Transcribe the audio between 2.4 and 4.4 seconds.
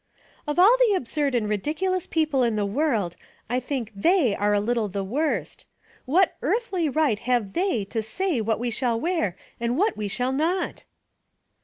in the world, I think ''they^